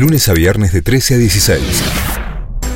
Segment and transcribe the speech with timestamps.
[0.00, 2.09] Lunes a viernes de 13 a 16.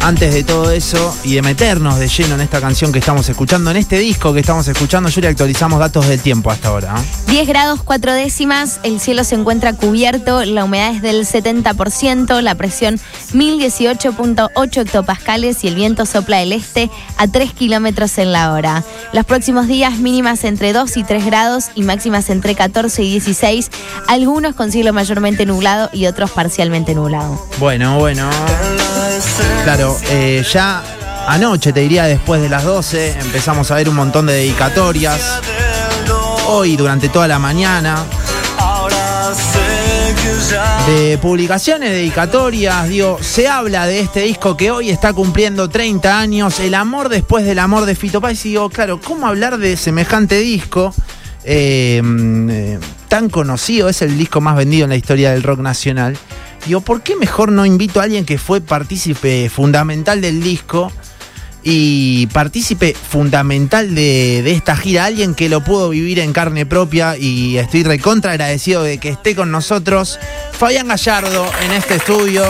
[0.04, 3.70] Antes de todo eso y de meternos de lleno en esta canción que estamos escuchando,
[3.70, 6.94] en este disco que estamos escuchando, yo le actualizamos datos del tiempo hasta ahora.
[7.28, 12.54] 10 grados 4 décimas, el cielo se encuentra cubierto, la humedad es del 70%, la
[12.54, 13.00] presión
[13.32, 18.84] 1018.8 hectopascales y el viento sopla del este a 3 kilómetros en la hora.
[19.14, 23.70] Los próximos días mínimas entre 2 y 3 grados y máximas entre 14 y 16,
[24.06, 27.42] algunos con cielo mayormente nublado y otros parcialmente nublado.
[27.58, 28.28] Bueno, bueno.
[29.62, 30.82] Claro, eh, ya
[31.28, 35.40] anoche, te diría después de las 12, empezamos a ver un montón de dedicatorias.
[36.48, 38.04] Hoy, durante toda la mañana.
[40.86, 46.58] De publicaciones, dedicatorias, digo, se habla de este disco que hoy está cumpliendo 30 años,
[46.60, 48.44] El amor después del amor de Fito Páez.
[48.44, 50.92] Y digo, claro, ¿cómo hablar de semejante disco?
[51.44, 52.02] Eh,
[52.50, 56.18] eh, tan conocido, es el disco más vendido en la historia del rock nacional.
[56.66, 60.90] Digo, ¿por qué mejor no invito a alguien que fue partícipe fundamental del disco
[61.62, 65.04] y partícipe fundamental de, esta gira?
[65.04, 69.34] Alguien que lo pudo vivir en carne propia y estoy recontra agradecido de que esté
[69.34, 70.18] con nosotros.
[70.52, 72.44] Fabián Gallardo en este estudio.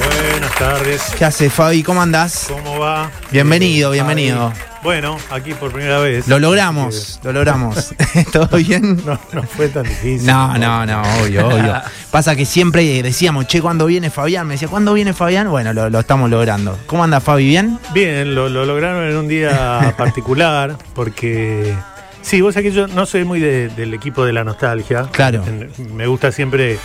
[0.00, 1.02] Buenas tardes.
[1.18, 1.82] ¿Qué hace Fabi?
[1.82, 2.46] ¿Cómo andás?
[2.48, 3.10] ¿Cómo va?
[3.30, 4.52] Bienvenido, bienvenido.
[4.82, 6.26] Bueno, aquí por primera vez.
[6.26, 7.94] Lo logramos, lo logramos.
[8.32, 8.96] ¿Todo bien?
[9.04, 10.26] No, no fue tan difícil.
[10.26, 11.74] No, no, no, obvio, obvio.
[12.10, 14.46] Pasa que siempre decíamos, che, ¿cuándo viene Fabián?
[14.46, 15.50] Me decía, ¿cuándo viene Fabián?
[15.50, 16.78] Bueno, lo, estamos logrando.
[16.86, 17.46] ¿Cómo anda Fabi?
[17.46, 17.78] ¿Bien?
[17.92, 21.74] Bien, lo, lograron en un día particular, porque
[22.22, 25.08] Sí, vos sabés que yo no soy muy del equipo de la nostalgia.
[25.10, 25.44] Claro.
[25.92, 26.78] Me gusta siempre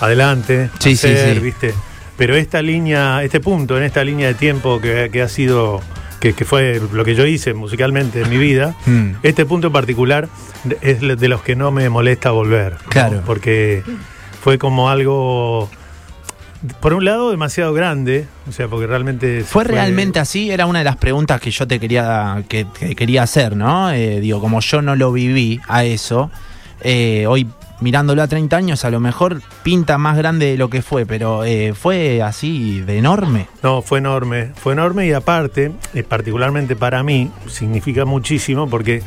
[0.00, 1.40] adelante, sí, sí, sí.
[1.40, 1.74] ¿viste?
[2.18, 5.80] Pero esta línea, este punto en esta línea de tiempo que, que ha sido
[6.20, 9.10] que, fue lo que yo hice musicalmente en mi vida, mm.
[9.22, 10.28] este punto en particular
[10.80, 12.76] es de los que no me molesta volver.
[12.88, 13.22] Claro.
[13.24, 13.82] Porque
[14.40, 15.70] fue como algo
[16.80, 20.50] por un lado demasiado grande, o sea, porque realmente fue, realmente así.
[20.50, 23.92] Era una de las preguntas que yo te quería que, quería hacer, ¿no?
[23.92, 26.30] Eh, digo, como yo no lo viví a eso,
[26.80, 27.46] eh, hoy
[27.80, 31.44] mirándolo a 30 años, a lo mejor pinta más grande de lo que fue, pero
[31.44, 33.48] eh, fue así de enorme.
[33.62, 39.02] No, fue enorme, fue enorme y aparte, eh, particularmente para mí, significa muchísimo porque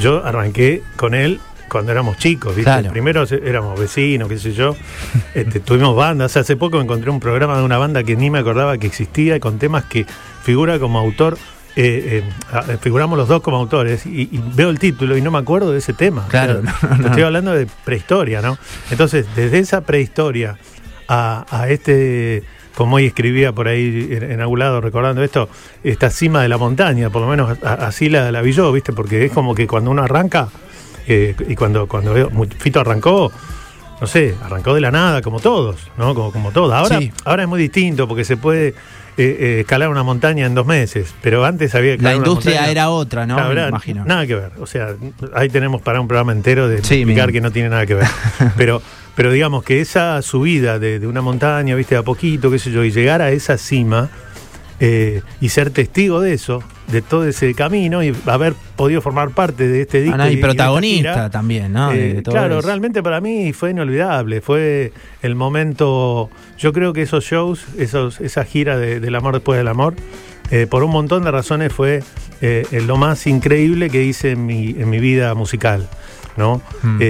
[0.00, 2.90] yo arranqué con él cuando éramos chicos, ¿viste?
[2.90, 4.76] Primero éramos vecinos, qué sé yo.
[5.34, 6.36] Este, tuvimos bandas.
[6.36, 9.58] Hace poco encontré un programa de una banda que ni me acordaba que existía, con
[9.58, 10.04] temas que
[10.42, 11.38] figura como autor
[11.74, 12.22] eh,
[12.68, 15.78] eh, figuramos los dos como autores y, veo el título y no me acuerdo de
[15.78, 16.26] ese tema.
[16.28, 16.62] Claro,
[17.04, 18.58] estoy hablando de prehistoria, ¿no?
[18.90, 20.58] Entonces, desde esa prehistoria
[21.08, 22.42] a, este,
[22.74, 25.48] como hoy escribía por ahí en, algún lado recordando esto,
[25.84, 28.92] esta cima de la montaña, por lo menos así la, la vi yo, ¿viste?
[28.92, 30.48] Porque es como que cuando uno arranca,
[31.06, 32.14] eh, y cuando, cuando
[32.58, 33.32] Fito arrancó,
[34.00, 36.14] no sé, arrancó de la nada, como todos, ¿no?
[36.14, 36.72] Como, como todos.
[36.72, 38.74] Ahora, ahora es muy distinto porque se puede
[39.18, 42.90] eh, eh, escalar una montaña en dos meses, pero antes había que La industria era
[42.90, 43.36] otra, ¿no?
[43.48, 44.04] Me imagino.
[44.04, 44.52] Nada que ver.
[44.58, 44.94] O sea,
[45.34, 48.08] ahí tenemos para un programa entero de explicar que no tiene nada que ver.
[48.56, 48.80] pero,
[49.14, 52.84] pero digamos que esa subida de, de, una montaña, viste, a poquito, qué sé yo,
[52.84, 54.10] y llegar a esa cima
[54.84, 59.68] eh, y ser testigo de eso, de todo ese camino y haber podido formar parte
[59.68, 60.18] de este disco.
[60.20, 61.92] Ah, y, protagonista también, ¿no?
[61.92, 64.92] Eh, claro, realmente para mí fue inolvidable, fue
[65.22, 69.68] el momento, yo creo que esos shows, esos, esa gira de, del amor después del
[69.68, 69.94] amor,
[70.50, 72.02] eh, por un montón de razones fue
[72.72, 75.88] lo más increíble que hice en mi, en mi vida musical,
[76.36, 76.60] ¿no?
[76.82, 77.00] Mm.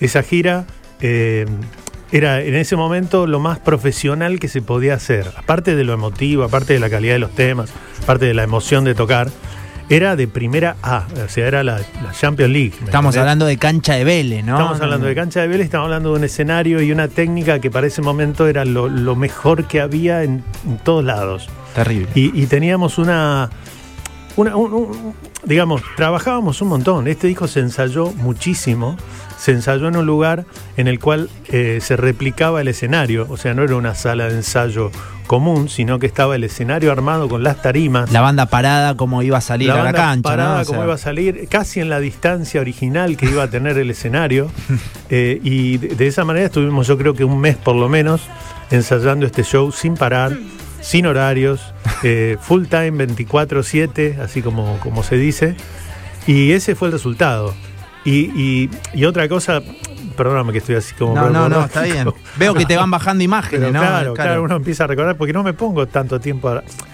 [0.00, 0.66] esa gira
[2.12, 5.30] era en ese momento lo más profesional que se podía hacer.
[5.36, 7.70] Aparte de lo emotivo, aparte de la calidad de los temas,
[8.02, 9.28] aparte de la emoción de tocar,
[9.90, 11.80] era de primera A, o sea, era la,
[12.12, 12.72] Champions League.
[12.84, 14.58] Estamos hablando de cancha de Vélez, ¿no?
[14.58, 17.70] Estamos hablando de cancha de Vélez, estamos hablando de un escenario y una técnica que
[17.70, 20.44] para ese momento era lo, mejor que había en,
[20.84, 21.48] todos lados.
[21.74, 22.08] Terrible.
[22.14, 23.50] Y, teníamos una,
[24.36, 24.54] una
[25.48, 27.08] digamos, trabajábamos un montón.
[27.08, 28.96] Este disco se ensayó muchísimo
[29.38, 30.44] se ensayó en un lugar
[30.76, 34.34] en el cual eh, se replicaba el escenario, o sea, no era una sala de
[34.34, 34.90] ensayo
[35.26, 38.10] común, sino que estaba el escenario armado con las tarimas.
[38.10, 40.28] La banda parada como iba a salir a la cancha.
[40.28, 43.90] Parada como iba a salir, casi en la distancia original que iba a tener el
[43.90, 44.50] escenario.
[45.10, 48.20] Eh, y de, esa manera estuvimos yo creo que un mes por lo menos
[48.70, 50.36] ensayando este show sin parar,
[50.80, 55.56] sin horarios, eh, full time 24/7, así como, como se dice.
[56.26, 57.54] Y ese fue el resultado.
[58.04, 59.60] Y, y, otra cosa,
[60.16, 61.14] perdóname que estoy así como.
[61.14, 62.08] No, no, no, está bien.
[62.36, 63.80] Veo que te van bajando imágenes, ¿no?
[63.80, 66.48] Claro, claro, uno empieza a recordar, porque no me pongo tanto tiempo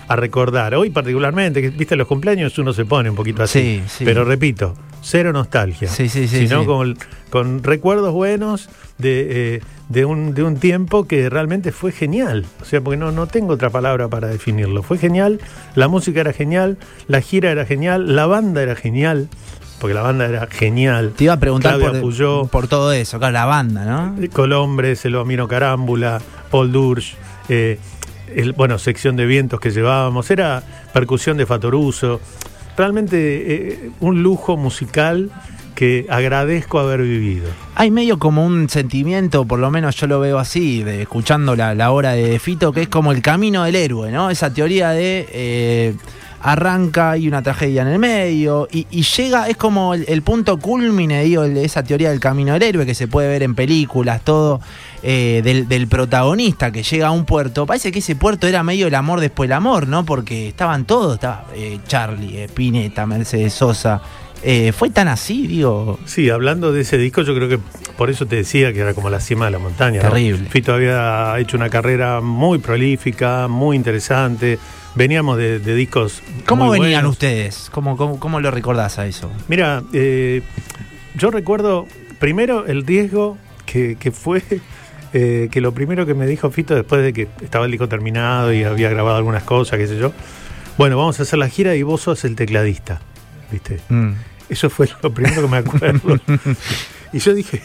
[0.08, 0.74] a, recordar.
[0.74, 3.60] Hoy, particularmente, que viste los cumpleaños, uno se pone un poquito así.
[3.60, 4.04] Sí, sí.
[4.04, 5.88] Pero repito, cero nostalgia.
[5.88, 6.48] Sí, sí, sí.
[6.48, 6.96] Sino Con,
[7.30, 12.46] con recuerdos buenos de, eh, de un, de un tiempo que realmente fue genial.
[12.60, 14.82] O sea, porque no, no tengo otra palabra para definirlo.
[14.82, 15.40] Fue genial,
[15.74, 19.28] la música era genial, la gira era genial, la banda era genial.
[19.80, 21.12] Porque la banda era genial.
[21.14, 24.16] Te iba a preguntar por, Puyó, por todo eso, claro, la banda, ¿no?
[24.32, 27.16] Colombres, Elomiro Carámbula, Paul Dursch,
[27.48, 27.78] eh,
[28.34, 32.20] el, bueno, sección de vientos que llevábamos, era percusión de Fatoruso.
[32.76, 35.30] Realmente eh, un lujo musical
[35.74, 37.48] que agradezco haber vivido.
[37.74, 41.74] Hay medio como un sentimiento, por lo menos yo lo veo así, de, escuchando la,
[41.74, 44.30] la obra de Fito, que es como el camino del héroe, ¿no?
[44.30, 45.94] Esa teoría de eh,
[46.40, 51.42] arranca y una tragedia en el medio, y, llega, es como el, punto culmine, digo,
[51.44, 54.60] el- esa teoría del camino del héroe que se puede ver en películas, todo,
[55.02, 57.64] eh, del, del protagonista que llega a un puerto.
[57.66, 60.04] Parece que ese puerto era medio el amor después del amor, ¿no?
[60.04, 64.02] Porque estaban todos, estaba eh, Charlie, Pineta, Mercedes Sosa.
[64.46, 65.98] Eh, ¿Fue tan así, digo?
[66.04, 67.58] Sí, hablando de ese disco, yo creo que
[67.96, 70.02] por eso te decía que era como la cima de la montaña.
[70.02, 70.10] ¿no?
[70.10, 70.48] Terrible.
[70.50, 74.58] Fito había hecho una carrera muy prolífica, muy interesante.
[74.94, 76.22] Veníamos de, de discos.
[76.46, 77.12] ¿Cómo muy venían buenos.
[77.12, 77.70] ustedes?
[77.72, 79.30] ¿Cómo, cómo, cómo lo recordás a eso?
[79.48, 80.42] Mira, eh,
[81.14, 81.86] yo recuerdo
[82.18, 84.42] primero el riesgo que, que fue
[85.14, 88.52] eh, que lo primero que me dijo Fito después de que estaba el disco terminado
[88.52, 90.12] y había grabado algunas cosas, qué sé yo.
[90.76, 93.00] Bueno, vamos a hacer la gira y vos sos el tecladista,
[93.50, 93.80] ¿viste?
[93.88, 94.12] Mm.
[94.54, 96.16] Eso fue lo primero que me acuerdo.
[97.12, 97.60] y yo dije,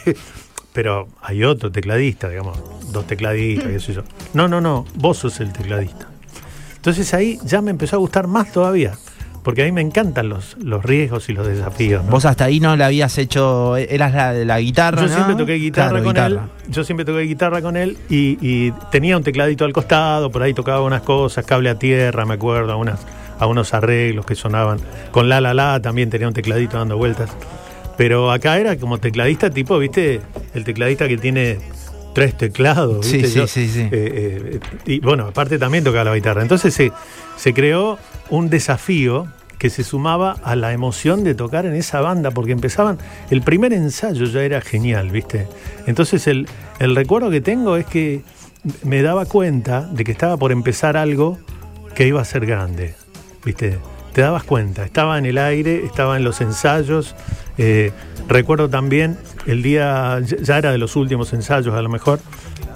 [0.74, 2.60] pero hay otro tecladista, digamos,
[2.92, 4.04] dos tecladistas, qué sé yo.
[4.34, 6.08] No, no, no, vos sos el tecladista.
[6.76, 8.94] Entonces ahí ya me empezó a gustar más todavía,
[9.44, 12.04] porque a mí me encantan los, los riesgos y los desafíos.
[12.06, 12.12] ¿no?
[12.12, 15.14] Vos hasta ahí no le habías hecho, eras la, la guitarra, Yo ¿no?
[15.14, 16.50] siempre toqué guitarra Claro, con guitarra.
[16.66, 16.72] él.
[16.72, 20.54] Yo siempre toqué guitarra con él y, y tenía un tecladito al costado, por ahí
[20.54, 23.00] tocaba unas cosas, cable a tierra, me acuerdo, unas,
[23.40, 24.80] a unos arreglos que sonaban.
[25.12, 27.30] Con La La La también tenía un tecladito dando vueltas.
[27.98, 30.22] Pero acá era como tecladista tipo, viste,
[30.54, 31.58] el tecladista que tiene
[32.14, 33.06] tres teclados.
[33.06, 33.82] Sí, sí, sí, sí.
[33.82, 36.42] eh, eh, y bueno, aparte también tocaba la guitarra.
[36.42, 36.92] Entonces se,
[37.38, 37.98] se creó
[38.30, 39.28] un desafío
[39.58, 42.98] que se sumaba a la emoción de tocar en esa banda, porque empezaban,
[43.30, 45.48] el primer ensayo ya era genial, ¿viste?
[45.86, 46.48] Entonces el,
[46.80, 48.22] el recuerdo que tengo es que
[48.84, 51.38] me daba cuenta de que estaba por empezar algo
[51.94, 52.96] que iba a ser grande,
[53.46, 53.80] ¿viste?
[54.14, 57.16] Te dabas cuenta, estaba en el aire, estaba en los ensayos.
[57.58, 57.92] eh,
[58.30, 62.20] recuerdo también el día, ya- era de los últimos ensayos a lo mejor,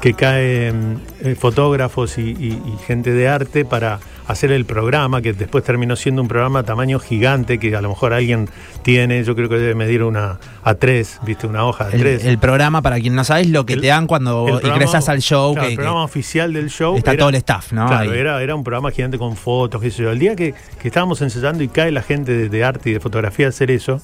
[0.01, 5.95] que caen eh, fotógrafos y gente de arte para hacer el programa, que después terminó
[5.95, 8.49] siendo un programa tamaño gigante, que a lo mejor alguien
[8.81, 11.45] tiene, yo creo que debe medir una A3, ¿viste?
[11.47, 12.25] Una hoja de El, 3.
[12.25, 15.21] el programa, para quien no sabes, lo que El- te dan cuando programa- ingresas al
[15.21, 15.53] show.
[15.53, 16.95] claro, que, el que programa oficial del show.
[16.97, 17.85] está todo el staff, ¿no?
[17.87, 20.11] Claro, era, era un programa gigante con fotos, qué sé yo.
[20.11, 22.99] El día que, que estábamos ensayando y cae la gente de, de arte y de
[22.99, 24.01] fotografía a hacer eso,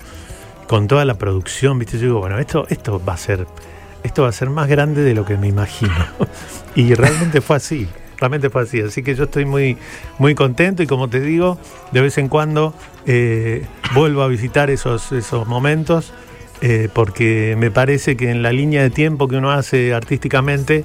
[0.67, 3.47] con toda la producción, viste, yo digo, bueno, esto, esto va a ser,
[4.03, 5.93] esto va a ser más grande de lo que me imagino.
[6.75, 7.87] y realmente fue así.
[8.19, 9.77] Realmente fue así, así que yo estoy muy,
[10.17, 11.57] muy contento y como te digo,
[11.91, 12.73] de vez en cuando
[13.05, 16.13] eh, vuelvo a visitar esos, esos momentos
[16.61, 20.83] eh, porque me parece que en la línea de tiempo que uno hace artísticamente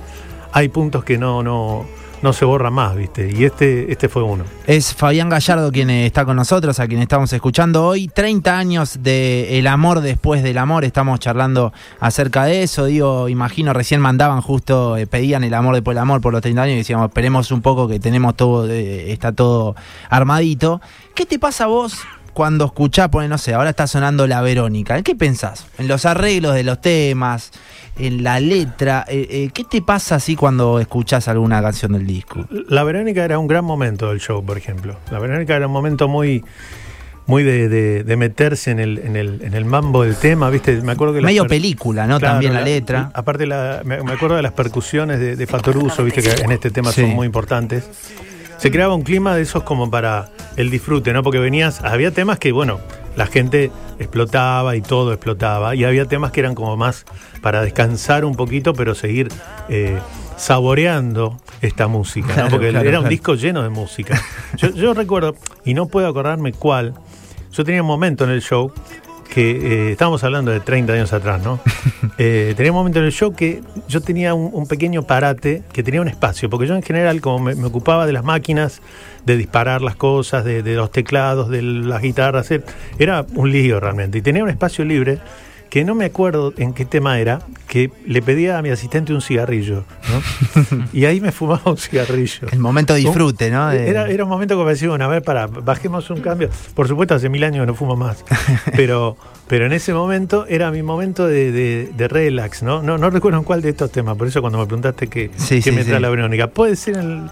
[0.53, 1.85] hay puntos que no, no,
[2.25, 3.31] no se borran más, ¿viste?
[3.31, 4.45] Y este, este fue uno.
[4.67, 8.09] Es Fabián Gallardo quien está con nosotros, a quien estamos escuchando hoy.
[8.09, 10.87] 30 años de El amor después del amor.
[10.87, 12.87] Estamos charlando acerca de eso.
[12.87, 16.63] Digo, imagino, recién mandaban justo, eh, pedían el amor después del amor por los 30
[16.63, 19.77] años y decíamos, esperemos un poco que tenemos todo, eh, está todo
[20.09, 20.81] armadito.
[21.15, 21.99] ¿Qué te pasa a vos?
[22.35, 24.99] Cuando escuchás, pone, no sé, ahora está sonando la Verónica.
[24.99, 25.67] ¿En qué pensás?
[25.79, 27.53] En los arreglos de los temas,
[27.97, 29.05] en la letra.
[29.09, 32.45] eh, eh, ¿Qué te pasa así cuando escuchás alguna canción del disco?
[32.69, 34.97] La Verónica era un gran momento del show, por ejemplo.
[35.13, 36.45] La Verónica era un momento muy
[37.27, 40.83] muy de, de- de meterse en el, en, el, en el mambo del tema, ¿viste?
[40.83, 42.19] Me acuerdo que Medio película, ¿no?
[42.19, 43.11] Claro, También la, letra.
[43.15, 46.71] Aparte, la- me, me acuerdo de las percusiones de, de Fatoruso, viste que en este
[46.71, 47.01] tema Sí.
[47.01, 47.85] son muy importantes.
[48.59, 51.23] Se creaba un clima de esos como para el disfrute, ¿no?
[51.23, 52.81] Porque venías, había temas que, bueno,
[53.17, 55.75] la gente explotaba y todo explotaba.
[55.75, 57.05] Y había temas que eran como más
[57.43, 59.29] para descansar un poquito, pero seguir
[59.69, 59.99] eh,
[60.37, 62.35] saboreando esta música, ¿no?
[62.35, 63.11] Claro, Porque claro, era un claro.
[63.11, 64.21] disco lleno de música.
[64.57, 65.35] Yo, yo recuerdo,
[65.65, 66.95] y no puedo acordarme cuál,
[67.53, 68.73] yo tenía un momento en el show
[69.35, 71.61] que eh, estábamos hablando de 30 años atrás, ¿no?
[72.17, 75.83] Eh, tenía un momento en el show que yo tenía un, un pequeño parate que
[75.83, 78.83] tenía un espacio, porque yo en general, como me, me ocupaba de las máquinas,
[79.25, 82.63] de disparar las cosas, de, de los teclados, de las guitarras, eh,
[82.99, 84.19] era un lío realmente.
[84.19, 85.19] Y tenía un espacio libre
[85.75, 89.21] que no me acuerdo en qué tema era, que le pedía a mi asistente un
[89.21, 90.87] cigarrillo, ¿no?
[90.93, 92.47] y ahí me fumaba un cigarrillo.
[92.53, 93.71] El momento disfrute, ¿no?
[93.71, 96.49] De- Era, era un momento como decía, bueno, a ver, para, bajemos un cambio.
[96.77, 98.25] Por supuesto, hace mil años que no fumo más.
[98.77, 99.17] Pero,
[99.49, 102.81] pero en ese momento era mi momento de, de- de relax, ¿no?
[102.81, 102.97] ¿no?
[102.97, 105.63] No recuerdo en cuál de estos temas, por eso cuando me preguntaste qué, Sí, qué
[105.63, 106.03] sí, me trae sí.
[106.03, 106.47] la Verónica.
[106.47, 107.29] Puede ser el.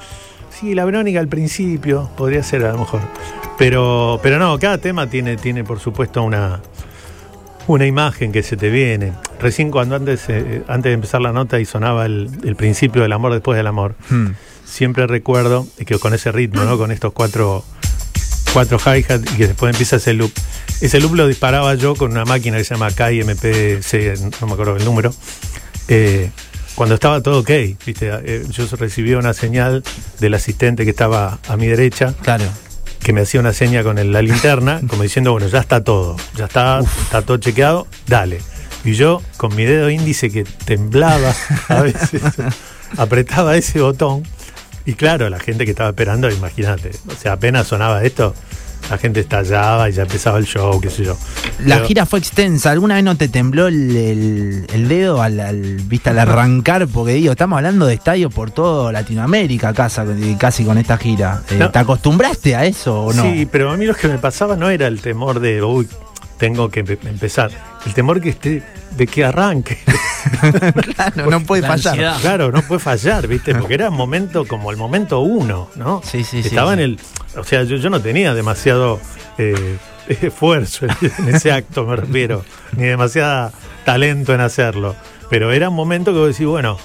[0.50, 3.02] Sí, la Verónica al principio, podría ser a lo mejor.
[3.56, 6.60] Pero, pero no, cada tema tiene, tiene por supuesto una,
[7.66, 9.12] una imagen que se te viene.
[9.40, 13.12] Recién cuando antes, eh, antes de empezar la nota y sonaba el, el principio del
[13.12, 14.28] amor después del amor, Hmm.
[14.64, 16.78] siempre recuerdo que con ese ritmo, ¿no?
[16.78, 17.64] Con estos cuatro,
[18.52, 20.32] cuatro hi-hat y que después empieza ese loop.
[20.80, 24.76] Ese loop lo disparaba yo con una máquina que se llama KIMPC, no me acuerdo
[24.76, 25.14] el número.
[25.88, 26.30] eh,
[26.74, 27.50] cuando estaba todo ok,
[27.84, 28.10] ¿viste?
[28.24, 29.84] Eh, yo recibía una señal
[30.20, 32.44] del asistente que estaba a mi derecha, Claro.
[33.02, 36.16] Que me hacía una seña con el- la linterna, como diciendo, bueno, ya está todo,
[36.36, 38.40] ya está, está todo chequeado, dale.
[38.84, 41.32] Y yo, con mi dedo índice que temblaba
[41.68, 42.22] a veces,
[42.96, 44.22] apretaba ese botón.
[44.84, 48.34] Y claro, la gente que estaba esperando, imagínate, o sea, apenas sonaba esto,
[48.92, 51.16] la gente estallaba y ya empezaba el show, qué sé yo.
[51.64, 52.70] La Pero- gira fue extensa.
[52.72, 56.86] ¿Alguna vez no te tembló el, el- el dedo al, al- viste, al arrancar?
[56.88, 60.04] Porque digo, estamos hablando de estadios por toda Latinoamérica casa-
[60.38, 61.40] casi con esta gira.
[61.50, 61.70] Eh, No.
[61.70, 63.22] ¿Te acostumbraste a eso o no?
[63.22, 65.88] Sí, pero a mí lo que me pasaba no era el temor de, uy,
[66.36, 67.50] tengo que empe- empezar.
[67.86, 68.62] El temor que esté,
[68.96, 69.78] de que arranque.
[70.94, 71.92] claro, no puede La fallar.
[71.94, 72.20] ansiedad.
[72.20, 73.54] Claro, no puede fallar, ¿viste?
[73.54, 76.00] Porque era un momento como el momento uno, ¿no?
[76.04, 76.74] Sí, sí, sí, Estaba sí.
[76.74, 77.00] en el.
[77.36, 79.00] O sea, yo, yo no tenía demasiado
[79.38, 82.44] eh, esfuerzo en ese acto, me refiero,
[82.76, 83.52] ni demasiada
[83.84, 84.94] talento en hacerlo.
[85.28, 86.78] Pero era un momento que vos decís, bueno.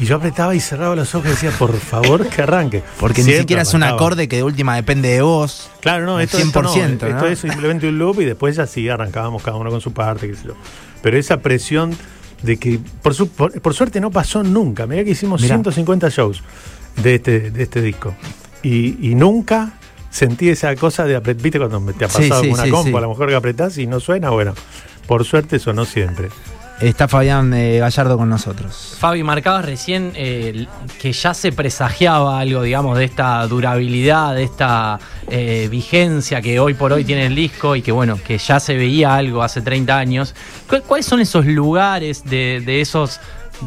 [0.00, 2.82] Y yo apretaba y cerraba los ojos y decía, por favor, que arranque.
[2.98, 4.00] Porque ni siquiera es un arrancaba.
[4.08, 5.70] acorde que de última depende de vos.
[5.80, 7.26] Claro, no, esto, esto no, 100%, esto ¿no?
[7.26, 10.34] es simplemente un loop y después ya sí arrancábamos cada uno con su parte, qué
[10.36, 10.54] sé yo.
[11.02, 11.94] Pero esa presión
[12.42, 14.86] de que, por, su- por, por suerte no pasó nunca.
[14.86, 15.56] Mirá que hicimos Mirá.
[15.56, 16.42] 150 shows
[17.02, 18.14] de este, de este disco.
[18.62, 19.74] Y, y nunca
[20.10, 23.02] sentí esa cosa de apretar, viste cuando te ha pasado sí, una sí, compa, a
[23.02, 24.54] lo mejor que apretás y no suena, bueno,
[25.06, 26.30] por suerte sonó siempre.
[26.80, 28.96] Está Fabián eh, Gallardo con nosotros.
[28.98, 30.66] Fabi, marcabas recién eh,
[30.98, 36.72] que ya se presagiaba algo, digamos, de esta durabilidad, de esta eh, vigencia que hoy
[36.72, 39.98] por hoy tiene el disco y que, bueno, que ya se veía algo hace 30
[39.98, 40.34] años.
[40.70, 43.20] ¿Cu- ¿Cuáles son esos lugares de, esos,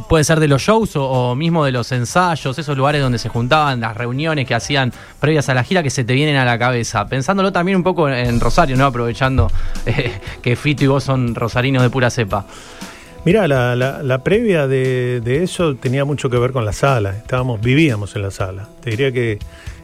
[0.09, 3.29] puede ser de los shows o, o mismo de los ensayos, esos lugares donde se
[3.29, 6.57] juntaban, las reuniones que hacían previas a la gira que se te vienen a la
[6.57, 7.05] cabeza?
[7.05, 8.85] Pensándolo también un poco en Rosario, ¿no?
[8.87, 9.51] Aprovechando
[9.85, 12.47] eh, que Fito y vos son rosarinos de pura cepa.
[13.25, 17.11] Mira, la, la- la previa de, de eso tenía mucho que ver con la sala.
[17.15, 18.67] Estábamos, vivíamos en la sala.
[18.81, 19.39] Te diría que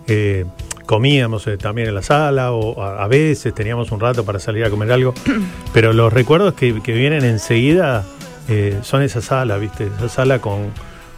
[0.08, 0.46] eh,
[0.86, 4.65] comíamos eh, también en la sala o a, a veces teníamos un rato para salir
[4.65, 5.13] a comer algo.
[5.74, 8.05] Pero los recuerdos que, que vienen enseguida
[8.50, 9.88] eh, son esa sala, ¿viste?
[9.98, 10.72] Esa sala con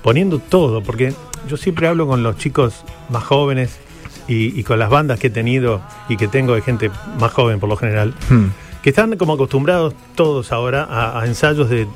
[0.04, 1.14] poniendo todo, porque
[1.48, 3.80] yo siempre hablo con los chicos más jóvenes
[4.28, 7.60] y, y con las bandas que he tenido y que tengo de gente más joven
[7.60, 8.48] por lo general Hmm.
[8.84, 11.88] que están como acostumbrados todos ahora a, a ensayos de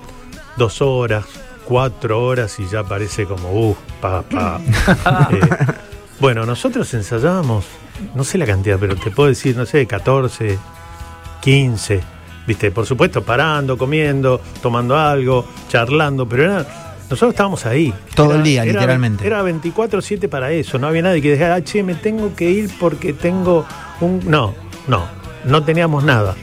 [0.57, 1.25] dos horas,
[1.65, 4.59] cuatro horas y ya parece como, uh, pa, pa.
[5.31, 5.49] Eh,
[6.19, 7.65] bueno, nosotros ensayábamos,
[8.15, 10.57] no sé la cantidad, pero te puedo decir, no sé, 14,
[11.41, 12.01] 15,
[12.47, 16.65] viste, por supuesto, parando, comiendo, tomando algo, charlando, pero era,
[17.09, 17.93] nosotros estábamos ahí.
[18.15, 19.27] Todo Era- el día, era- literalmente.
[19.27, 22.69] Era 24-7 para eso, no había nadie que dijera, ah, che, me tengo que ir
[22.79, 23.65] porque tengo
[24.01, 24.21] un...
[24.25, 24.53] No,
[24.87, 25.03] no,
[25.43, 26.35] no teníamos nada.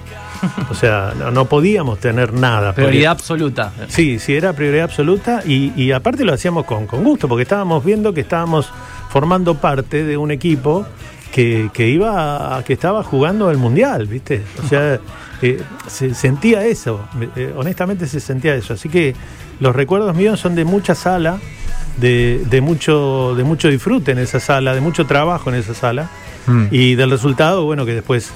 [0.70, 2.72] O sea, no, no podíamos tener nada.
[2.74, 3.72] Prioridad absoluta.
[3.88, 7.84] Sí, sí, era prioridad absoluta y, y aparte lo hacíamos con, con gusto, porque estábamos
[7.84, 8.68] viendo que estábamos
[9.10, 10.86] formando parte de un equipo
[11.32, 14.42] que, que iba a- que estaba jugando el mundial, ¿viste?
[14.64, 14.98] O sea,
[15.42, 17.00] eh, se sentía eso,
[17.36, 18.74] eh, honestamente se sentía eso.
[18.74, 19.14] Así que
[19.60, 21.38] los recuerdos míos son de mucha sala,
[21.98, 26.08] de, de mucho, de mucho disfrute en esa sala, de mucho trabajo en esa sala,
[26.44, 26.66] Hmm.
[26.72, 28.32] y del resultado, bueno, que después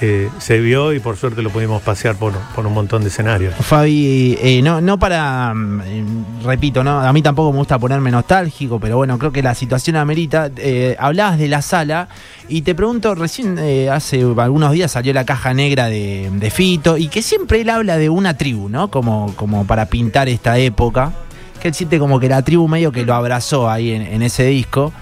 [0.00, 3.54] eh, se vio y por suerte lo pudimos pasear por, por un montón de escenarios.
[3.56, 8.78] Fabi, eh, no, no para, mm, repito, no, a mí tampoco me gusta ponerme nostálgico,
[8.78, 10.50] pero bueno, creo que la situación amerita.
[10.56, 12.08] Eh, hablabas de la sala
[12.48, 16.96] y te pregunto, recién eh, hace algunos días salió la caja negra de, de Fito
[16.96, 18.90] y que siempre él habla de una tribu, ¿no?
[18.90, 21.12] Como, como para pintar esta época,
[21.60, 24.92] que él siente como que la tribu medio que lo abrazó ahí en ese disco.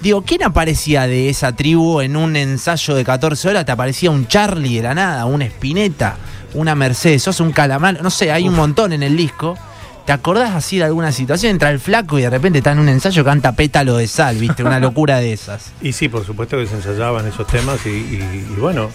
[0.00, 3.66] Digo, ¿quién aparecía de esa tribu en un ensayo de 14 horas?
[3.66, 6.16] ¿Te aparecía un Charlie de la nada, una Spinetta,
[6.54, 8.02] una Mercedes, sos un calamar?
[8.02, 9.58] No sé, hay un montón en el disco.
[10.06, 11.50] ¿Te acordás así de alguna situación?
[11.52, 14.64] Entra el flaco y de repente está en un ensayo, canta pétalo de sal, ¿viste?
[14.64, 15.70] Una locura de esas.
[15.82, 18.88] Y sí, por supuesto que se ensayaban esos temas y, y- y bueno,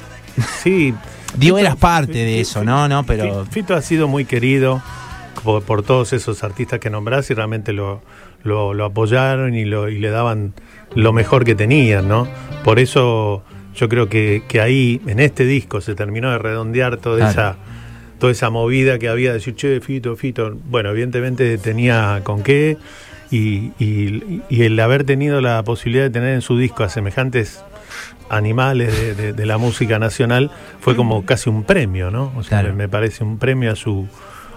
[0.64, 0.94] sí,
[1.38, 2.88] Digo, eras parte de eso, ¿no?
[2.88, 3.46] no pero...
[3.46, 4.82] Fito ha sido muy querido
[5.44, 8.02] por, por todos esos artistas que nombrás y realmente lo,
[8.44, 10.54] lo, lo apoyaron y, lo, y le daban
[10.96, 12.28] lo mejor que tenían, ¿no?
[12.64, 13.44] Por eso
[13.76, 17.32] yo creo que, que ahí, en este disco, se terminó de redondear toda Claro.
[17.32, 17.56] esa
[18.18, 20.56] toda esa movida que había de decir, che, Fito, Fito.
[20.70, 22.78] Bueno, evidentemente tenía con qué
[23.30, 27.62] y, y- y el haber tenido la posibilidad de tener en su disco a semejantes
[28.30, 30.50] animales de, de- de la música nacional
[30.80, 32.32] fue como casi un premio, ¿no?
[32.38, 32.70] O sea, Claro.
[32.70, 34.08] me, me parece un premio a su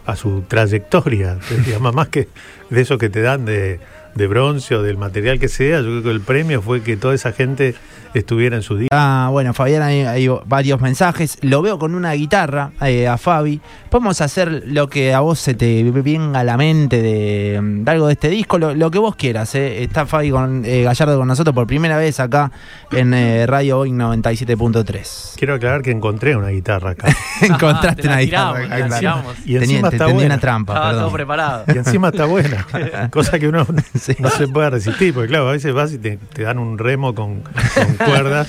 [0.06, 2.28] a su trayectoria, digamos, más que
[2.70, 3.78] de eso que te dan de,
[4.14, 7.14] de bronce o del material que sea, yo creo que el premio fue que toda
[7.14, 7.74] esa gente
[8.14, 8.88] estuviera en su disco.
[8.96, 11.38] Ah, bueno, Fabián, hay, hay varios mensajes.
[11.42, 13.60] Lo veo con una guitarra eh, a Fabi.
[13.90, 18.06] Podemos hacer lo que a vos se te venga a la mente de, de algo
[18.06, 19.54] de este disco, lo, lo que vos quieras.
[19.54, 19.82] eh.
[19.82, 22.50] Está Fabi con, eh, Gallardo con nosotros por primera vez acá
[22.90, 25.34] en eh, Radio Boeing 97.3.
[25.36, 27.08] Quiero aclarar que encontré una guitarra acá.
[27.42, 28.86] Encontraste Te la una tiramos, guitarra.
[28.86, 29.22] acá, claro.
[29.44, 30.26] Y encima Tenía- te está buena.
[30.26, 31.64] una trampa, Estaba todo preparado.
[31.72, 32.66] Y encima está buena,
[33.12, 33.66] cosa que uno
[34.02, 34.16] Sí.
[34.18, 37.14] no se puede resistir, porque claro, a veces vas y te, te dan un remo
[37.14, 38.48] con, con cuerdas.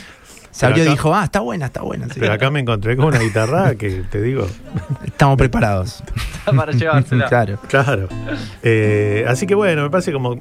[0.52, 2.08] Se abrió y Pero acá- dijo, ah, está buena, está buena.
[2.08, 2.20] sí.
[2.20, 4.48] Pero acá me encontré con una guitarra que te digo,
[5.06, 6.04] Estamos preparados.
[6.44, 7.28] para llevársela.
[7.28, 7.60] claro.
[7.68, 8.08] claro.
[8.64, 10.38] Eh, así que bueno, me parece como,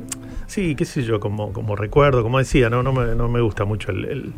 [0.46, 3.64] sí, qué sé yo, como, como recuerdo, como decía, no, no, me, no me gusta
[3.66, 4.32] mucho el, el-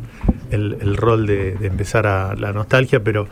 [0.51, 3.27] el- el rol de, de empezar a la nostalgia, pero,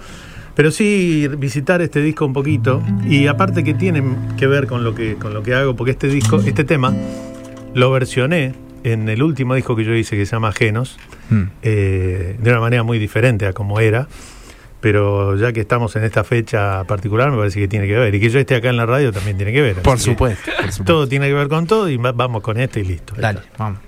[0.60, 2.84] pero sí visitar este disco un poquito.
[3.08, 4.04] Y aparte que tiene
[4.38, 6.94] que ver con lo que, con lo que hago, porque este disco, este tema,
[7.74, 10.98] lo versioné en el último disco que yo hice que se llama Genos.
[11.30, 11.44] Mm.
[11.62, 14.10] eh, de una manera muy diferente a como era.
[14.82, 18.13] Pero ya que estamos en esta fecha particular, me parece que tiene que ver.
[18.16, 19.75] Y que yo esté acá en la radio también tiene que ver.
[19.78, 20.84] Por que supuesto, por supuesto.
[20.84, 23.13] Todo tiene que ver con todo y va- vamos con este y listo.
[23.18, 23.80] Dale, vamos.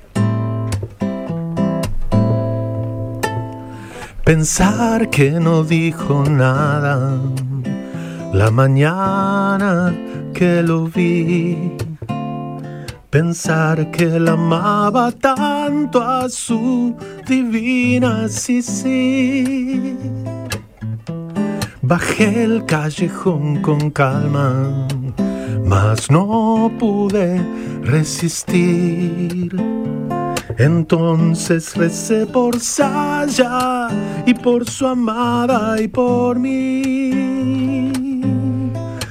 [4.33, 7.19] Pensar que no dijo nada
[8.31, 9.93] la mañana
[10.33, 11.75] que lo vi.
[13.09, 16.95] Pensar que la amaba tanto a su
[17.27, 19.97] divina sí.
[21.81, 24.87] Bajé el callejón con calma,
[25.65, 27.41] mas no pude
[27.83, 29.51] resistir.
[30.61, 33.87] Entonces recé por Saya
[34.27, 37.91] y por su amada y por mí.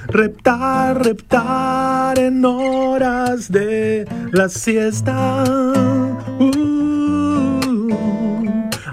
[0.06, 5.42] Reptar, reptar en horas de la siesta.
[6.38, 7.58] Uh,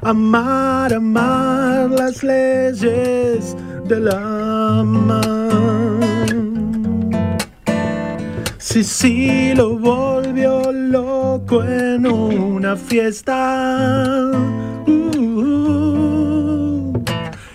[0.02, 3.56] amar, amar las leyes
[3.88, 5.28] del amar.
[8.84, 14.30] Sí, lo volvió loco en una fiesta.
[14.86, 16.94] Uh,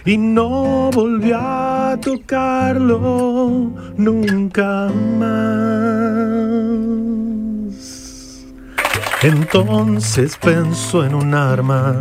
[0.04, 5.32] y no volvió a tocarlo nunca más.
[9.22, 12.00] Entonces pensó en un arma,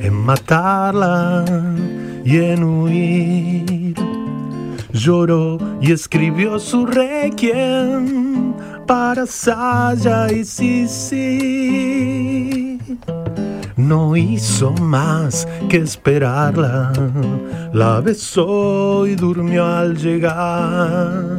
[0.00, 1.44] en matarla
[2.24, 3.77] y en huir
[4.98, 8.52] lloró y escribió su requiem
[8.86, 11.98] para Saya y Sisi.
[13.76, 16.92] No hizo más que esperarla,
[17.72, 21.38] la besó y durmió al llegar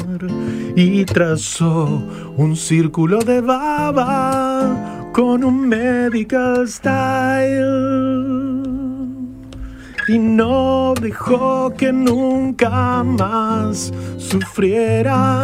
[0.76, 2.02] y trazó
[2.38, 7.89] un círculo de baba con un medical style
[10.10, 15.40] y no dejó que nunca más sufriera.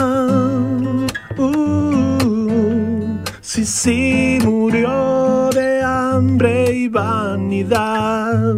[1.37, 8.55] Uh, sí, sí, murió de hambre y vanidad.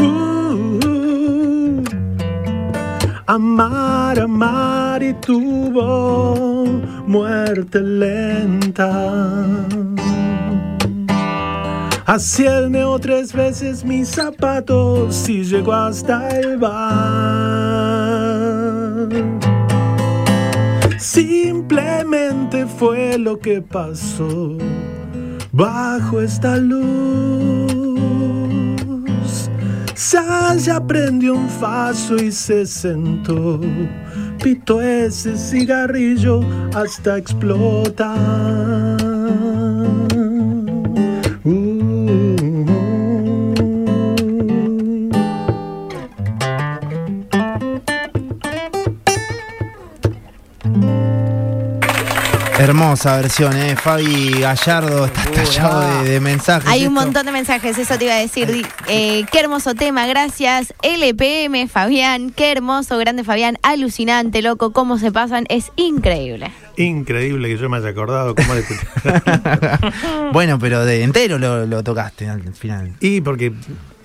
[0.00, 1.80] Uh,
[3.26, 6.64] amar, amar y tuvo
[7.06, 8.90] muerte lenta.
[12.70, 16.76] Meó tres veces mis zapatos y llegó hasta el bar.
[20.98, 24.56] Simplemente fue lo que pasó
[25.52, 27.66] bajo esta luz.
[29.94, 33.60] Saya prendió un faso y se sentó.
[34.42, 36.40] Pitó ese cigarrillo
[36.72, 38.95] hasta explotar.
[52.58, 53.76] Hermosa versión, ¿eh?
[53.76, 56.66] Fabi Gallardo está tallado de, de mensajes.
[56.68, 58.66] Hay un Esto- montón de mensajes, eso te iba a decir.
[58.88, 60.72] Eh, qué hermoso tema, gracias.
[60.82, 66.50] LPM, Fabián, qué hermoso, grande Fabián, alucinante, loco, cómo se pasan, es increíble.
[66.78, 68.64] Increíble que yo me haya acordado cómo le
[70.32, 72.94] Bueno, pero de entero lo, lo tocaste al final.
[73.00, 73.52] Y porque,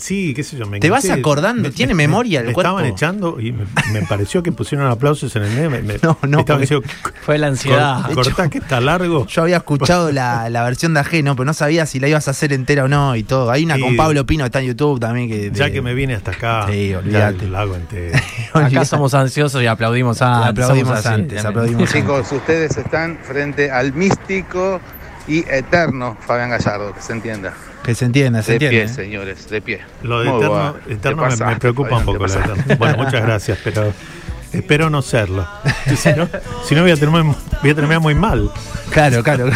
[0.02, 1.72] sí, qué sé yo, me ¿Te vas acordando?
[1.72, 2.70] ¿Tiene memoria el me cuerpo?
[2.72, 5.70] estaban echando y me, me pareció que pusieron aplausos en el medio.
[5.70, 6.86] Me, me- No, no, me diciendo,
[7.24, 8.04] Fue la ansiedad.
[8.14, 9.26] "Cor- cortá que está largo.
[9.28, 12.32] Yo había escuchado la, la versión de ajeno, pero no sabía si la ibas a
[12.32, 13.52] hacer entera o no y todo.
[13.52, 13.82] Hay una Sí.
[13.82, 15.30] con Pablo Pino que está en YouTube también.
[15.30, 17.48] Que Ya de- que me vine hasta acá, Sí, ya olvídate.
[17.48, 18.18] lo hago entero.
[18.54, 20.50] Acá somos ansiosos y aplaudimos antes.
[20.50, 21.94] aplaudimos así, antes, aplaudimos antes.
[22.02, 24.82] Chicos, ustedes están frente al místico
[25.28, 27.54] y eterno Fabián Gallardo, que se entienda.
[27.84, 28.78] Que se entienda, se de entiende.
[28.78, 28.88] pie, ¿eh?
[28.89, 29.82] señores, de pie.
[30.04, 32.26] Lo de Muy eterno, me, preocupa un poco.
[32.28, 32.76] de eterno.
[32.78, 33.91] Bueno, muchas gracias, pero
[34.52, 35.48] espero no serlo.
[35.96, 36.28] Si no,
[36.68, 38.50] si no voy, a terminar, voy a terminar muy mal.
[38.92, 39.50] Claro, claro.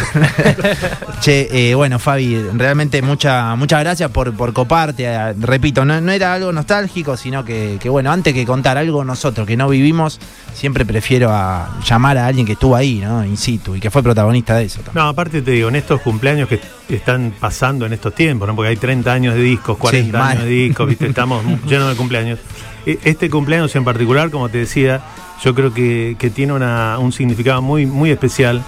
[1.20, 5.04] che, eh, bueno, Fabi, realmente mucha, muchas gracias por, por coparte.
[5.04, 9.04] Eh, repito, no, no era algo nostálgico, sino que, que, bueno, antes que contar algo
[9.04, 10.18] nosotros que no vivimos,
[10.54, 13.24] siempre prefiero a llamar a alguien que estuvo ahí, ¿no?
[13.24, 15.04] In situ y que fue protagonista de eso también.
[15.04, 18.54] No, aparte te digo, en estos cumpleaños que están pasando en estos tiempos, ¿no?
[18.54, 20.30] porque hay 30 años de discos, 40 mal.
[20.32, 21.06] años de discos, ¿viste?
[21.06, 22.38] estamos llenos de cumpleaños.
[22.86, 25.02] E- Este cumpleaños en particular, como te decía,
[25.42, 28.62] yo creo que, que tiene una- un significado muy, muy especial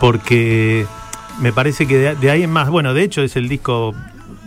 [0.00, 0.86] porque
[1.40, 3.94] me parece que de, de ahí en más, bueno, de hecho es el disco,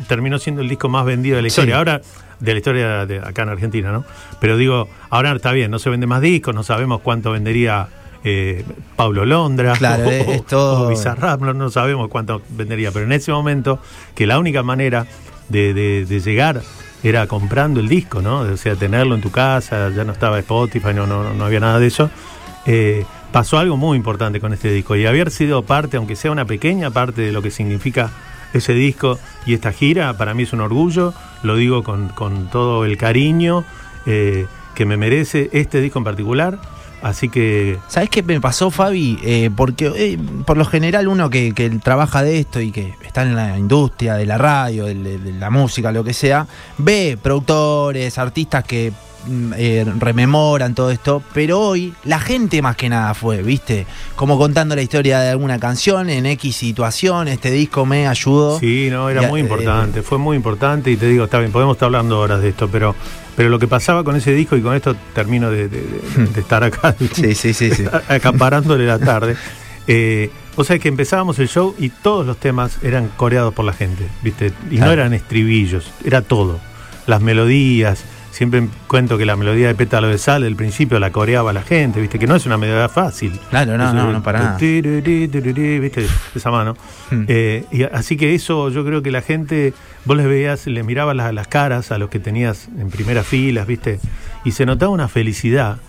[0.08, 1.76] terminó siendo el disco más vendido de la historia.
[1.76, 1.78] Sí.
[1.78, 2.02] Ahora,
[2.40, 4.06] de la historia de acá en Argentina, ¿no?
[4.40, 7.88] Pero digo, ahora está bien, no se vende más discos, no sabemos cuánto vendería
[8.24, 8.64] eh,
[8.96, 13.12] Pablo Londra Claro, o, es todo- o Bizarrap, no, no sabemos cuánto vendería, pero en
[13.12, 13.80] ese momento
[14.16, 15.06] que la única manera
[15.50, 16.62] de, de- de llegar
[17.04, 18.40] era comprando el disco, ¿no?
[18.40, 21.80] O sea, tenerlo en tu casa, ya no estaba Spotify, no, no, no había nada
[21.80, 22.10] de eso.
[22.66, 26.46] Eh, pasó algo muy importante con este disco y haber sido parte, aunque sea una
[26.46, 28.12] pequeña parte de lo que significa
[28.54, 32.86] ese disco y esta gira, para mí es un orgullo, lo digo con, con todo
[32.86, 33.64] el cariño
[34.06, 36.60] eh, que me merece este disco en particular.
[37.02, 39.20] Así que ¿Sabes qué me pasó, Fabi?
[39.24, 43.24] Eh, porque eh, por lo general uno que, que trabaja de esto y que está
[43.24, 48.64] en la industria de la radio, de, la música, lo que sea, ve productores, artistas
[48.64, 48.92] que
[49.58, 53.86] eh, rememoran todo esto, pero hoy la gente más que nada fue, ¿viste?
[54.16, 58.60] Como contando la historia de alguna canción en X situación, este disco me ayudó.
[58.60, 61.52] Sí, no, era Y, muy eh, importante, fue muy importante y te digo, está bien,
[61.52, 62.96] podemos estar hablando horas de esto, pero,
[63.36, 66.40] pero lo que pasaba con ese disco y con esto termino de, de- de- de
[66.42, 67.86] estar acá Sí, sí, sí, sí.
[68.10, 69.36] acaparándole la tarde.
[69.92, 73.74] Eh, vos sabés que empezábamos el show y todos los temas eran coreados por la
[73.74, 74.54] gente, ¿viste?
[74.70, 76.60] Y no eran estribillos, era todo.
[77.08, 78.04] Las melodías,
[78.40, 82.00] siempre cuento que la melodía de Pétalo de Sal del principio la coreaba la gente,
[82.00, 82.18] ¿viste?
[82.18, 83.38] Que no es una melodía fácil.
[83.50, 84.58] Claro, no, no, no, para nada.
[84.58, 86.06] ¿Viste?
[86.34, 86.74] Esa mano.
[87.12, 87.26] Hmm.
[87.28, 89.74] Eh, y así que eso yo creo que la gente,
[90.06, 93.68] vos les veías, les mirabas las, las caras a los que tenías en primeras filas,
[93.68, 94.00] ¿viste?
[94.46, 95.80] Y se notaba una felicidad,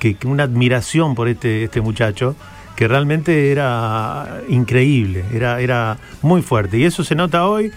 [0.00, 2.34] que, que una admiración por este, este muchacho,
[2.74, 6.76] que realmente era increíble, era, era muy fuerte.
[6.76, 7.70] Y eso se nota hoy.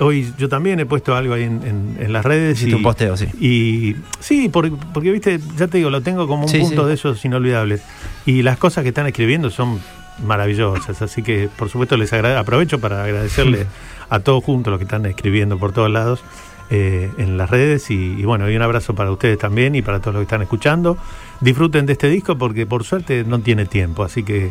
[0.00, 2.58] Hoy yo también he puesto algo ahí en, en- en las redes.
[2.58, 3.26] Hiciste un posteo, sí.
[3.40, 6.88] Y sí, por- porque, viste, ya te digo, lo tengo como un Sí, punto sí.
[6.88, 7.82] de esos inolvidables.
[8.26, 9.78] Y las cosas que están escribiendo son
[10.24, 11.00] maravillosas.
[11.02, 13.66] Así que, por supuesto, les aprovecho para agradecerle
[14.08, 16.22] a todos juntos los que están escribiendo por todos lados
[16.70, 17.90] eh, en las redes.
[17.90, 20.42] Y, y bueno, y un abrazo para ustedes también y para todos los que están
[20.42, 20.96] escuchando.
[21.40, 24.02] Disfruten de este disco porque, por suerte, no tiene tiempo.
[24.04, 24.50] Así que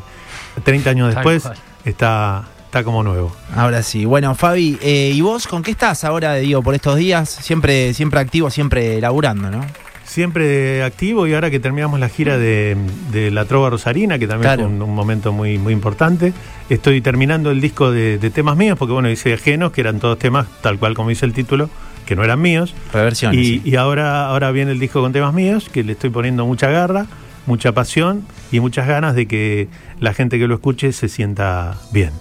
[0.63, 1.49] 30 años después
[1.85, 3.35] está, está como nuevo.
[3.55, 4.05] Ahora sí.
[4.05, 7.27] Bueno, Fabi, eh, ¿y vos con qué estás ahora, digo, por estos días?
[7.27, 9.65] Siempre, siempre activo, siempre laburando, ¿no?
[10.05, 12.75] Siempre activo y ahora que terminamos la gira de,
[13.11, 14.63] de La Trova Rosarina, que también Claro.
[14.65, 16.33] fue un, un momento muy, muy importante,
[16.69, 20.17] estoy terminando el disco de, de temas míos, porque bueno, hice ajenos, que eran todos
[20.19, 21.69] temas, tal cual como dice el título,
[22.05, 22.73] que no eran míos.
[22.93, 23.39] Reversiones.
[23.39, 23.61] Y, sí.
[23.65, 27.05] y ahora, ahora viene el disco con temas míos, que le estoy poniendo mucha garra,
[27.45, 29.67] mucha pasión y muchas ganas de que
[29.99, 32.11] la gente que lo escuche se sienta bien.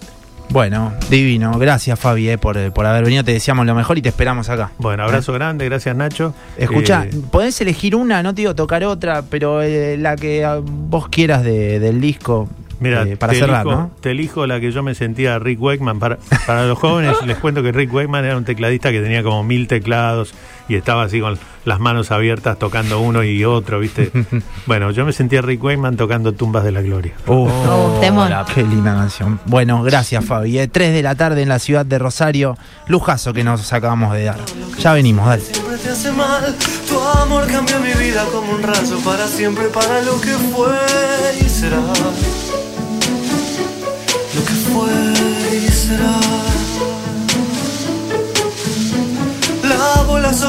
[0.51, 1.59] Bueno, divino.
[1.59, 3.23] Gracias, Fabi, eh, por, eh, por haber venido.
[3.23, 4.71] Te deseamos lo mejor y te esperamos acá.
[4.79, 6.33] Bueno, abrazo grande, gracias Nacho.
[6.57, 10.61] Escucha, Eh, podés elegir una, no te digo tocar otra, pero eh, la que ah,
[10.63, 12.49] vos quieras de- del disco
[12.81, 13.91] Mira, eh, para te, cerrar, elijo, ¿no?
[14.01, 15.99] te elijo la que yo me sentía Rick Wakeman.
[15.99, 19.45] Para, para los jóvenes les cuento que Rick Wakeman era un tecladista que tenía como
[19.45, 20.33] mil teclados
[20.69, 24.11] y estaba así con las manos abiertas tocando uno y otro, ¿viste?
[24.67, 27.13] bueno, yo me sentía Rick Wakeman tocando Tumbas de la Gloria.
[27.27, 28.33] Oh, temón.
[28.55, 29.41] qué linda canción.
[29.47, 30.59] Bueno, gracias, Fabi.
[30.59, 30.69] eh.
[30.69, 32.57] Tres de la tarde en la ciudad de Rosario.
[32.87, 34.39] Lujazo que nos acabamos de dar.
[34.79, 35.43] Ya venimos, dale.
[35.43, 36.55] siempre te hace mal.
[36.89, 40.77] Tu amor cambió mi vida como un rayo para siempre, para lo que fue
[41.41, 41.79] y será.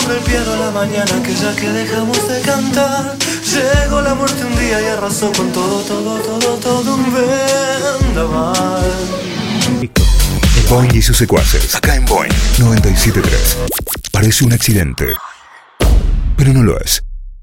[0.07, 4.59] Del piano a la mañana que ya que dejamos de cantar Llegó la muerte un
[4.59, 8.83] día y arrasó con todo, todo, todo, todo un vendaval
[10.69, 11.73] Boing y sus secuaces.
[11.73, 13.57] Acá en Boing 973.
[14.11, 15.07] Parece un accidente,
[16.37, 17.01] pero no lo es.